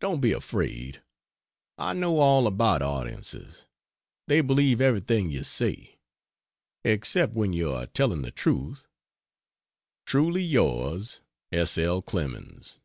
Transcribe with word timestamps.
Don't 0.00 0.20
be 0.20 0.32
afraid; 0.32 1.00
I 1.78 1.94
know 1.94 2.18
all 2.18 2.46
about 2.46 2.82
audiences, 2.82 3.64
they 4.28 4.42
believe 4.42 4.82
everything 4.82 5.30
you 5.30 5.44
say, 5.44 5.98
except 6.84 7.32
when 7.32 7.54
you 7.54 7.70
are 7.72 7.86
telling 7.86 8.20
the 8.20 8.30
truth. 8.30 8.86
Truly 10.04 10.42
yours, 10.42 11.20
S. 11.52 11.78
L. 11.78 12.02
CLEMENS. 12.02 12.76